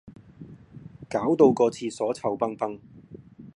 [1.11, 2.79] 攪到個廁所臭崩崩